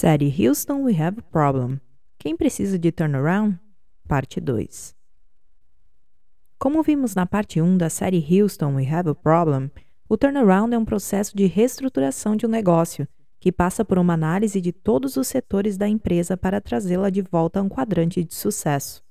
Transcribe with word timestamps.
Série 0.00 0.34
Houston, 0.34 0.84
We 0.84 0.98
Have 0.98 1.18
a 1.18 1.22
Problem. 1.30 1.78
Quem 2.18 2.34
precisa 2.34 2.78
de 2.78 2.90
turnaround? 2.90 3.60
Parte 4.08 4.40
2. 4.40 4.96
Como 6.58 6.82
vimos 6.82 7.14
na 7.14 7.26
parte 7.26 7.60
1 7.60 7.76
da 7.76 7.90
série 7.90 8.24
Houston, 8.30 8.76
We 8.76 8.88
Have 8.88 9.10
a 9.10 9.14
Problem, 9.14 9.70
o 10.08 10.16
turnaround 10.16 10.74
é 10.74 10.78
um 10.78 10.86
processo 10.86 11.36
de 11.36 11.44
reestruturação 11.44 12.34
de 12.34 12.46
um 12.46 12.48
negócio 12.48 13.06
que 13.38 13.52
passa 13.52 13.84
por 13.84 13.98
uma 13.98 14.14
análise 14.14 14.58
de 14.58 14.72
todos 14.72 15.18
os 15.18 15.28
setores 15.28 15.76
da 15.76 15.86
empresa 15.86 16.34
para 16.34 16.62
trazê-la 16.62 17.10
de 17.10 17.20
volta 17.20 17.60
a 17.60 17.62
um 17.62 17.68
quadrante 17.68 18.24
de 18.24 18.34
sucesso. 18.34 19.04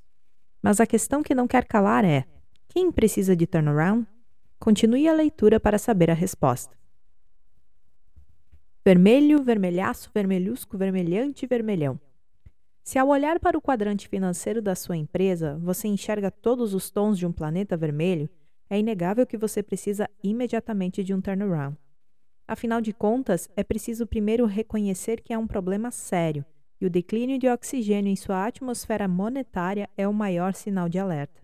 Mas 0.60 0.80
a 0.80 0.88
questão 0.88 1.22
que 1.22 1.36
não 1.36 1.48
quer 1.48 1.66
calar 1.66 2.04
é: 2.04 2.26
quem 2.68 2.92
precisa 2.92 3.36
de 3.36 3.46
turnaround? 3.46 4.08
Continue 4.58 5.08
a 5.08 5.14
leitura 5.14 5.60
para 5.60 5.78
saber 5.78 6.10
a 6.10 6.16
resposta. 6.16 6.79
Vermelho, 8.90 9.44
vermelhaço, 9.44 10.10
vermelhusco, 10.12 10.76
vermelhante, 10.76 11.46
vermelhão. 11.46 12.00
Se 12.84 12.98
ao 12.98 13.08
olhar 13.10 13.40
para 13.40 13.56
o 13.56 13.62
quadrante 13.62 14.08
financeiro 14.08 14.64
da 14.64 14.74
sua 14.74 14.98
empresa, 14.98 15.60
você 15.62 15.88
enxerga 15.88 16.32
todos 16.32 16.74
os 16.74 16.90
tons 16.90 17.16
de 17.16 17.24
um 17.24 17.32
planeta 17.32 17.78
vermelho, 17.78 18.28
é 18.68 18.80
inegável 18.80 19.28
que 19.28 19.38
você 19.38 19.62
precisa 19.62 20.10
imediatamente 20.24 21.04
de 21.04 21.14
um 21.14 21.22
turnaround. 21.22 21.78
Afinal 22.48 22.82
de 22.82 22.92
contas, 22.92 23.48
é 23.56 23.64
preciso 23.64 24.08
primeiro 24.08 24.48
reconhecer 24.48 25.22
que 25.22 25.34
é 25.34 25.38
um 25.38 25.46
problema 25.46 25.92
sério, 25.92 26.44
e 26.82 26.88
o 26.88 26.90
declínio 26.90 27.38
de 27.38 27.48
oxigênio 27.48 28.12
em 28.12 28.16
sua 28.16 28.48
atmosfera 28.48 29.08
monetária 29.08 29.88
é 29.96 30.08
o 30.08 30.14
maior 30.14 30.56
sinal 30.56 30.90
de 30.90 30.98
alerta. 30.98 31.40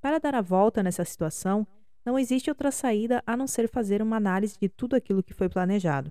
Para 0.00 0.18
dar 0.18 0.34
a 0.34 0.42
volta 0.42 0.82
nessa 0.82 1.04
situação, 1.04 1.64
não 2.04 2.18
existe 2.18 2.50
outra 2.50 2.72
saída 2.72 3.22
a 3.24 3.36
não 3.36 3.46
ser 3.46 3.68
fazer 3.68 4.02
uma 4.02 4.16
análise 4.16 4.58
de 4.60 4.68
tudo 4.68 4.96
aquilo 4.96 5.22
que 5.22 5.32
foi 5.32 5.48
planejado. 5.48 6.10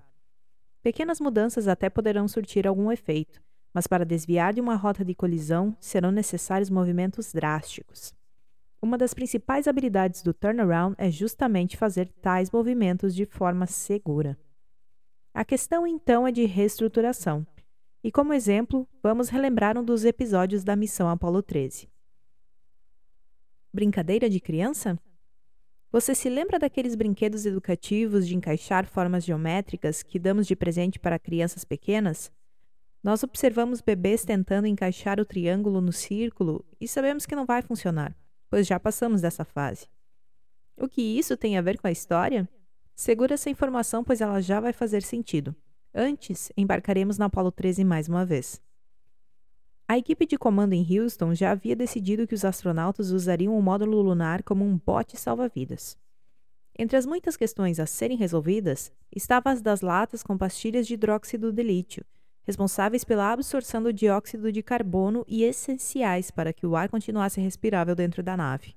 Pequenas 0.86 1.18
mudanças 1.18 1.66
até 1.66 1.90
poderão 1.90 2.28
surtir 2.28 2.64
algum 2.64 2.92
efeito, 2.92 3.42
mas 3.74 3.88
para 3.88 4.04
desviar 4.04 4.54
de 4.54 4.60
uma 4.60 4.76
rota 4.76 5.04
de 5.04 5.16
colisão 5.16 5.76
serão 5.80 6.12
necessários 6.12 6.70
movimentos 6.70 7.32
drásticos. 7.32 8.14
Uma 8.80 8.96
das 8.96 9.12
principais 9.12 9.66
habilidades 9.66 10.22
do 10.22 10.32
turnaround 10.32 10.94
é 10.96 11.10
justamente 11.10 11.76
fazer 11.76 12.08
tais 12.22 12.52
movimentos 12.52 13.16
de 13.16 13.26
forma 13.26 13.66
segura. 13.66 14.38
A 15.34 15.44
questão 15.44 15.88
então 15.88 16.24
é 16.24 16.30
de 16.30 16.44
reestruturação. 16.44 17.44
E 18.00 18.12
como 18.12 18.32
exemplo, 18.32 18.88
vamos 19.02 19.28
relembrar 19.28 19.76
um 19.76 19.82
dos 19.82 20.04
episódios 20.04 20.62
da 20.62 20.76
missão 20.76 21.08
Apollo 21.08 21.42
13. 21.42 21.88
Brincadeira 23.74 24.30
de 24.30 24.38
criança? 24.38 24.96
Você 25.92 26.14
se 26.14 26.28
lembra 26.28 26.58
daqueles 26.58 26.94
brinquedos 26.94 27.46
educativos 27.46 28.26
de 28.26 28.36
encaixar 28.36 28.86
formas 28.86 29.24
geométricas 29.24 30.02
que 30.02 30.18
damos 30.18 30.46
de 30.46 30.56
presente 30.56 30.98
para 30.98 31.18
crianças 31.18 31.64
pequenas? 31.64 32.30
Nós 33.02 33.22
observamos 33.22 33.80
bebês 33.80 34.24
tentando 34.24 34.66
encaixar 34.66 35.20
o 35.20 35.24
triângulo 35.24 35.80
no 35.80 35.92
círculo 35.92 36.64
e 36.80 36.88
sabemos 36.88 37.24
que 37.24 37.36
não 37.36 37.46
vai 37.46 37.62
funcionar, 37.62 38.16
pois 38.50 38.66
já 38.66 38.80
passamos 38.80 39.20
dessa 39.20 39.44
fase. 39.44 39.86
O 40.76 40.88
que 40.88 41.00
isso 41.00 41.36
tem 41.36 41.56
a 41.56 41.62
ver 41.62 41.78
com 41.78 41.86
a 41.86 41.92
história? 41.92 42.48
Segura 42.94 43.34
essa 43.34 43.48
informação, 43.48 44.02
pois 44.02 44.20
ela 44.20 44.40
já 44.42 44.58
vai 44.58 44.72
fazer 44.72 45.02
sentido. 45.02 45.54
Antes, 45.94 46.50
embarcaremos 46.56 47.16
na 47.16 47.26
Apollo 47.26 47.52
13 47.52 47.84
mais 47.84 48.08
uma 48.08 48.26
vez. 48.26 48.60
A 49.88 49.96
equipe 49.96 50.26
de 50.26 50.36
comando 50.36 50.72
em 50.72 50.84
Houston 50.98 51.32
já 51.32 51.52
havia 51.52 51.76
decidido 51.76 52.26
que 52.26 52.34
os 52.34 52.44
astronautas 52.44 53.12
usariam 53.12 53.56
o 53.56 53.62
módulo 53.62 54.02
lunar 54.02 54.42
como 54.42 54.64
um 54.64 54.76
bote 54.76 55.16
salva-vidas. 55.16 55.96
Entre 56.76 56.96
as 56.96 57.06
muitas 57.06 57.36
questões 57.36 57.78
a 57.78 57.86
serem 57.86 58.16
resolvidas, 58.16 58.92
estavam 59.14 59.52
as 59.52 59.62
das 59.62 59.82
latas 59.82 60.24
com 60.24 60.36
pastilhas 60.36 60.88
de 60.88 60.94
hidróxido 60.94 61.52
de 61.52 61.62
lítio, 61.62 62.04
responsáveis 62.42 63.04
pela 63.04 63.30
absorção 63.30 63.80
do 63.80 63.92
dióxido 63.92 64.50
de 64.50 64.60
carbono 64.60 65.24
e 65.28 65.44
essenciais 65.44 66.32
para 66.32 66.52
que 66.52 66.66
o 66.66 66.74
ar 66.74 66.88
continuasse 66.88 67.40
respirável 67.40 67.94
dentro 67.94 68.24
da 68.24 68.36
nave. 68.36 68.74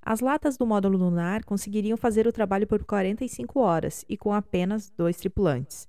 As 0.00 0.20
latas 0.20 0.56
do 0.56 0.66
módulo 0.66 0.96
lunar 0.96 1.44
conseguiriam 1.44 1.98
fazer 1.98 2.26
o 2.26 2.32
trabalho 2.32 2.66
por 2.66 2.82
45 2.82 3.60
horas 3.60 4.04
e 4.08 4.16
com 4.16 4.32
apenas 4.32 4.90
dois 4.90 5.18
tripulantes. 5.18 5.86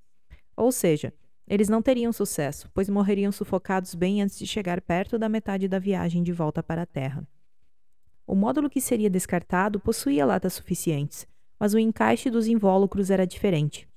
Ou 0.56 0.74
seja, 0.74 1.14
eles 1.48 1.70
não 1.70 1.82
teriam 1.82 2.12
sucesso, 2.12 2.70
pois 2.74 2.90
morreriam 2.90 3.32
sufocados 3.32 3.94
bem 3.94 4.22
antes 4.22 4.38
de 4.40 4.48
chegar 4.48 4.82
perto 4.82 5.20
da 5.20 5.30
metade 5.30 5.68
da 5.68 5.78
viagem 5.78 6.24
de 6.24 6.32
volta 6.32 6.64
para 6.64 6.82
a 6.82 6.86
Terra. 6.86 7.28
O 8.26 8.34
módulo 8.34 8.70
que 8.70 8.82
seria 8.82 9.10
descartado 9.10 9.80
possuía 9.80 10.26
latas 10.26 10.54
suficientes, 10.54 11.28
mas 11.60 11.74
o 11.74 11.80
encaixe 11.80 12.30
dos 12.30 12.48
invólucros 12.48 13.12
era 13.12 13.28
diferente. 13.28 13.88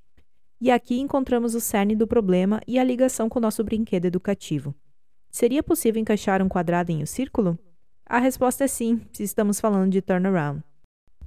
E 0.61 0.71
aqui 0.71 0.99
encontramos 1.01 1.55
o 1.55 1.61
cerne 1.61 1.97
do 1.97 2.07
problema 2.07 2.61
e 2.67 2.79
a 2.79 2.85
ligação 2.85 3.29
com 3.29 3.39
o 3.39 3.43
nosso 3.43 3.65
brinquedo 3.65 4.05
educativo. 4.05 4.75
Seria 5.31 5.63
possível 5.63 6.01
encaixar 6.01 6.43
um 6.43 6.49
quadrado 6.49 6.91
em 6.91 7.03
um 7.03 7.07
círculo? 7.07 7.59
A 8.05 8.19
resposta 8.19 8.65
é 8.65 8.69
sim, 8.69 9.01
se 9.13 9.23
estamos 9.23 9.61
falando 9.61 9.91
de 9.91 10.03
turnaround. 10.03 10.63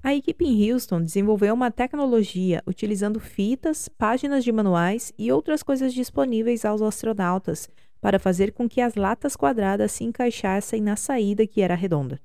A 0.04 0.16
equipe 0.16 0.44
em 0.44 0.72
Houston 0.72 1.00
desenvolveu 1.04 1.54
uma 1.54 1.70
tecnologia 1.70 2.64
utilizando 2.66 3.20
fitas, 3.20 3.88
páginas 3.88 4.44
de 4.44 4.52
manuais 4.52 5.14
e 5.16 5.32
outras 5.32 5.62
coisas 5.62 5.94
disponíveis 5.94 6.66
aos 6.66 6.82
astronautas 6.82 7.70
para 8.02 8.18
fazer 8.18 8.52
com 8.52 8.68
que 8.68 8.82
as 8.82 8.96
latas 8.96 9.36
quadradas 9.36 9.92
se 9.92 10.04
encaixassem 10.04 10.82
na 10.82 10.96
saída 10.96 11.46
que 11.46 11.62
era 11.62 11.76
redonda. 11.76 12.20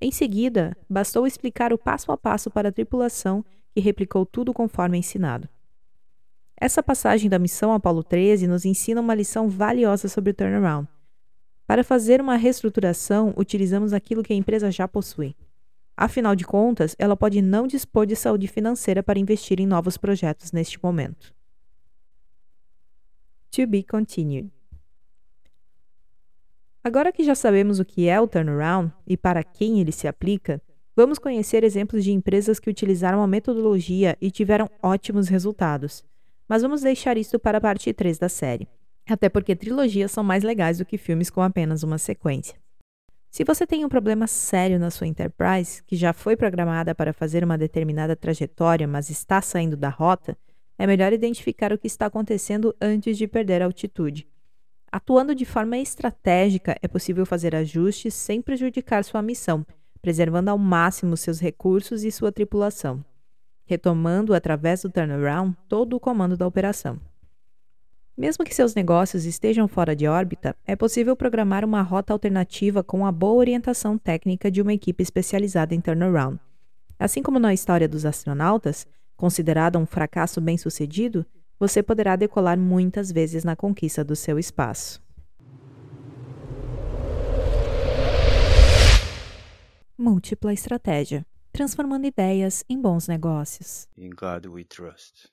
Em 0.00 0.12
seguida, 0.12 0.76
bastou 0.88 1.26
explicar 1.26 1.72
o 1.72 1.78
passo 1.78 2.12
a 2.12 2.16
passo 2.16 2.48
para 2.48 2.68
a 2.68 2.72
tripulação, 2.72 3.44
que 3.74 3.80
replicou 3.80 4.24
tudo 4.24 4.54
conforme 4.54 4.96
ensinado. 4.96 5.48
Essa 6.56 6.82
passagem 6.82 7.28
da 7.28 7.40
missão 7.40 7.72
Apollo 7.72 8.04
13 8.04 8.46
nos 8.46 8.64
ensina 8.64 9.00
uma 9.00 9.14
lição 9.14 9.48
valiosa 9.48 10.08
sobre 10.08 10.30
o 10.30 10.34
turnaround. 10.34 10.88
Para 11.66 11.82
fazer 11.82 12.20
uma 12.20 12.36
reestruturação, 12.36 13.34
utilizamos 13.36 13.92
aquilo 13.92 14.22
que 14.22 14.32
a 14.32 14.36
empresa 14.36 14.70
já 14.70 14.86
possui. 14.86 15.34
Afinal 16.00 16.34
de 16.34 16.46
contas, 16.46 16.96
ela 16.98 17.14
pode 17.14 17.42
não 17.42 17.66
dispor 17.66 18.06
de 18.06 18.16
saúde 18.16 18.48
financeira 18.48 19.02
para 19.02 19.18
investir 19.18 19.60
em 19.60 19.66
novos 19.66 19.98
projetos 19.98 20.50
neste 20.50 20.82
momento. 20.82 21.34
To 23.50 23.66
be 23.66 23.82
continued. 23.82 24.50
Agora 26.82 27.12
que 27.12 27.22
já 27.22 27.34
sabemos 27.34 27.78
o 27.80 27.84
que 27.84 28.08
é 28.08 28.18
o 28.18 28.26
turnaround 28.26 28.90
e 29.06 29.14
para 29.14 29.44
quem 29.44 29.78
ele 29.78 29.92
se 29.92 30.08
aplica, 30.08 30.62
vamos 30.96 31.18
conhecer 31.18 31.64
exemplos 31.64 32.02
de 32.02 32.12
empresas 32.12 32.58
que 32.58 32.70
utilizaram 32.70 33.22
a 33.22 33.26
metodologia 33.26 34.16
e 34.22 34.30
tiveram 34.30 34.70
ótimos 34.82 35.28
resultados. 35.28 36.02
Mas 36.48 36.62
vamos 36.62 36.80
deixar 36.80 37.18
isso 37.18 37.38
para 37.38 37.58
a 37.58 37.60
parte 37.60 37.92
3 37.92 38.16
da 38.16 38.30
série, 38.30 38.66
até 39.06 39.28
porque 39.28 39.54
trilogias 39.54 40.10
são 40.10 40.24
mais 40.24 40.44
legais 40.44 40.78
do 40.78 40.86
que 40.86 40.96
filmes 40.96 41.28
com 41.28 41.42
apenas 41.42 41.82
uma 41.82 41.98
sequência. 41.98 42.58
Se 43.30 43.44
você 43.44 43.64
tem 43.64 43.84
um 43.84 43.88
problema 43.88 44.26
sério 44.26 44.76
na 44.76 44.90
sua 44.90 45.06
enterprise, 45.06 45.84
que 45.84 45.94
já 45.94 46.12
foi 46.12 46.36
programada 46.36 46.96
para 46.96 47.12
fazer 47.12 47.44
uma 47.44 47.56
determinada 47.56 48.16
trajetória, 48.16 48.88
mas 48.88 49.08
está 49.08 49.40
saindo 49.40 49.76
da 49.76 49.88
rota, 49.88 50.36
é 50.76 50.84
melhor 50.84 51.12
identificar 51.12 51.72
o 51.72 51.78
que 51.78 51.86
está 51.86 52.06
acontecendo 52.06 52.74
antes 52.80 53.16
de 53.16 53.28
perder 53.28 53.62
a 53.62 53.66
altitude. 53.66 54.26
Atuando 54.90 55.32
de 55.32 55.44
forma 55.44 55.78
estratégica, 55.78 56.76
é 56.82 56.88
possível 56.88 57.24
fazer 57.24 57.54
ajustes 57.54 58.14
sem 58.14 58.42
prejudicar 58.42 59.04
sua 59.04 59.22
missão, 59.22 59.64
preservando 60.02 60.50
ao 60.50 60.58
máximo 60.58 61.16
seus 61.16 61.38
recursos 61.38 62.02
e 62.02 62.10
sua 62.10 62.32
tripulação, 62.32 63.04
retomando 63.64 64.34
através 64.34 64.82
do 64.82 64.90
turnaround 64.90 65.56
todo 65.68 65.94
o 65.94 66.00
comando 66.00 66.36
da 66.36 66.48
operação. 66.48 66.98
Mesmo 68.20 68.44
que 68.44 68.54
seus 68.54 68.74
negócios 68.74 69.24
estejam 69.24 69.66
fora 69.66 69.96
de 69.96 70.06
órbita, 70.06 70.54
é 70.66 70.76
possível 70.76 71.16
programar 71.16 71.64
uma 71.64 71.80
rota 71.80 72.12
alternativa 72.12 72.84
com 72.84 73.06
a 73.06 73.10
boa 73.10 73.32
orientação 73.32 73.96
técnica 73.96 74.50
de 74.50 74.60
uma 74.60 74.74
equipe 74.74 75.02
especializada 75.02 75.74
em 75.74 75.80
turnaround. 75.80 76.38
Assim 76.98 77.22
como 77.22 77.38
na 77.38 77.54
história 77.54 77.88
dos 77.88 78.04
astronautas, 78.04 78.86
considerada 79.16 79.78
um 79.78 79.86
fracasso 79.86 80.38
bem-sucedido, 80.38 81.24
você 81.58 81.82
poderá 81.82 82.14
decolar 82.14 82.58
muitas 82.58 83.10
vezes 83.10 83.42
na 83.42 83.56
conquista 83.56 84.04
do 84.04 84.14
seu 84.14 84.38
espaço. 84.38 85.02
Múltipla 89.96 90.52
estratégia 90.52 91.24
transformando 91.52 92.06
ideias 92.06 92.64
em 92.68 92.80
bons 92.80 93.08
negócios. 93.08 93.88
In 93.98 94.10
God 94.10 94.46
we 94.46 94.64
trust. 94.64 95.28